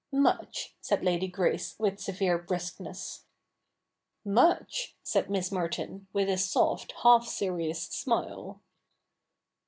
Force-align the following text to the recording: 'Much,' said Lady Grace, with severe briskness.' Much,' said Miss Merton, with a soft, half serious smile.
'Much,' 0.29 0.73
said 0.81 1.03
Lady 1.03 1.27
Grace, 1.27 1.75
with 1.77 1.99
severe 1.99 2.39
briskness.' 2.39 3.25
Much,' 4.39 4.95
said 5.03 5.29
Miss 5.29 5.51
Merton, 5.51 6.07
with 6.11 6.27
a 6.27 6.39
soft, 6.39 6.91
half 7.03 7.27
serious 7.27 7.83
smile. 7.83 8.63